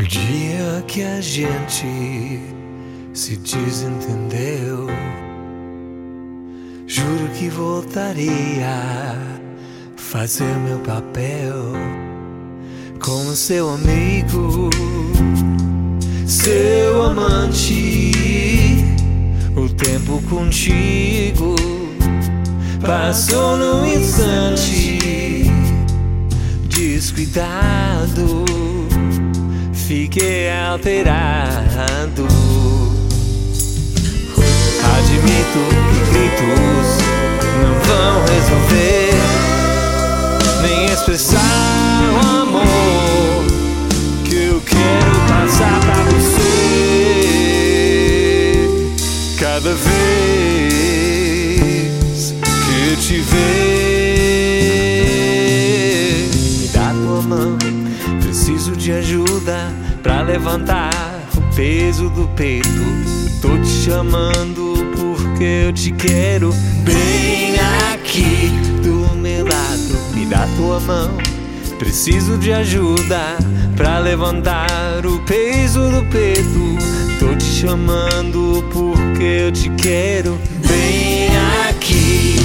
O 0.00 0.02
dia 0.02 0.82
que 0.86 1.02
a 1.02 1.20
gente 1.20 2.40
se 3.12 3.36
desentendeu, 3.36 4.86
juro 6.86 7.28
que 7.38 7.50
voltaria 7.50 8.66
a 8.66 9.14
fazer 9.98 10.56
meu 10.60 10.78
papel 10.78 11.74
como 12.98 13.36
seu 13.36 13.68
amigo, 13.68 14.70
seu 16.26 17.02
amante. 17.02 18.22
O 19.54 19.68
tempo 19.68 20.22
contigo 20.30 21.54
passou 22.80 23.54
num 23.58 23.84
instante 23.84 24.98
descuidado 26.70 28.39
fiquei 29.90 30.48
alterado. 30.48 32.28
Admito 34.84 35.89
ajuda 59.20 59.72
pra 60.02 60.22
levantar 60.22 60.90
o 61.36 61.54
peso 61.54 62.08
do 62.10 62.28
peito. 62.28 62.68
Tô 63.40 63.56
te 63.58 63.68
chamando 63.68 64.74
porque 64.96 65.64
eu 65.66 65.72
te 65.72 65.90
quero 65.92 66.52
bem 66.84 67.56
aqui 67.92 68.50
do 68.82 69.14
meu 69.16 69.44
lado. 69.44 70.14
Me 70.14 70.26
dá 70.26 70.46
tua 70.56 70.80
mão, 70.80 71.10
preciso 71.78 72.38
de 72.38 72.52
ajuda 72.52 73.38
pra 73.76 73.98
levantar 73.98 75.04
o 75.04 75.18
peso 75.20 75.90
do 75.90 76.04
peito. 76.10 76.78
Tô 77.18 77.34
te 77.36 77.44
chamando 77.44 78.64
porque 78.72 79.22
eu 79.22 79.52
te 79.52 79.68
quero 79.70 80.38
bem 80.66 81.28
aqui. 81.68 82.39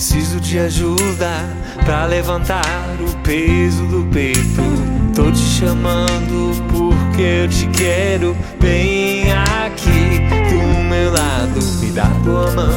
Preciso 0.00 0.40
de 0.40 0.58
ajuda 0.58 1.28
pra 1.84 2.06
levantar 2.06 2.64
o 3.06 3.14
peso 3.18 3.84
do 3.84 4.02
peito. 4.10 4.62
Tô 5.14 5.30
te 5.30 5.38
chamando 5.38 6.54
porque 6.72 7.20
eu 7.20 7.48
te 7.48 7.66
quero 7.66 8.34
bem 8.58 9.30
aqui 9.30 10.20
do 10.48 10.84
meu 10.88 11.12
lado. 11.12 11.62
Me 11.82 11.90
dá 11.90 12.10
tua 12.24 12.50
mão, 12.52 12.72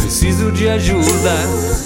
preciso 0.00 0.50
de 0.52 0.70
ajuda 0.70 1.36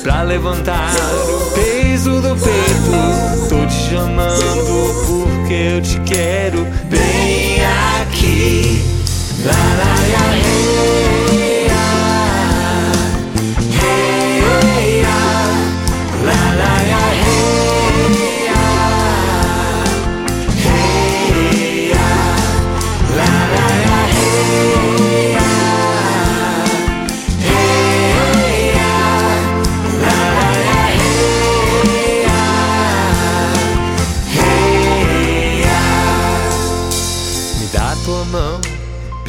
pra 0.05 0.23
levantar 0.23 0.95
o 1.27 1.51
peso 1.51 2.21
do 2.21 2.37
peito. 2.37 3.49
Tô 3.49 3.67
te 3.67 3.91
chamando 3.91 5.05
porque 5.09 5.55
eu 5.55 5.83
te 5.83 5.99
quero 6.03 6.65
bem 6.89 7.57
aqui. 7.65 7.82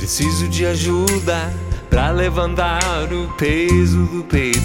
Preciso 0.03 0.49
de 0.49 0.65
ajuda 0.65 1.53
pra 1.89 2.11
levantar 2.11 3.07
o 3.13 3.33
peso 3.37 4.03
do 4.07 4.21
peito. 4.25 4.59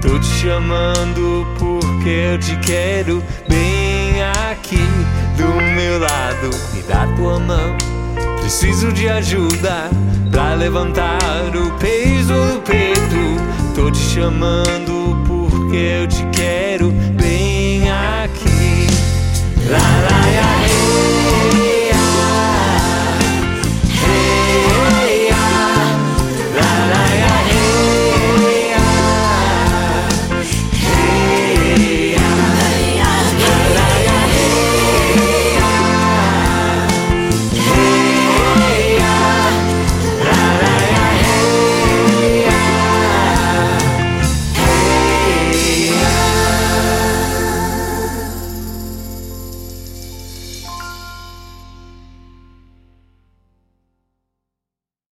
Tô 0.00 0.18
te 0.18 0.24
chamando 0.24 1.46
porque 1.58 2.08
eu 2.08 2.38
te 2.38 2.56
quero 2.56 3.22
bem 3.46 4.22
aqui 4.50 4.80
do 5.36 5.60
meu 5.74 5.98
lado. 5.98 6.48
Me 6.72 6.82
dá 6.84 7.06
tua 7.16 7.38
mão, 7.38 7.76
preciso 8.40 8.90
de 8.94 9.10
ajuda 9.10 9.90
pra 10.30 10.54
levantar 10.54 11.54
o 11.54 11.70
peso 11.72 12.32
do 12.32 12.62
peito. 12.62 13.74
Tô 13.74 13.90
te 13.90 14.00
chamando 14.00 15.22
porque 15.26 15.76
eu 15.76 16.08
te 16.08 16.24
quero 16.32 16.94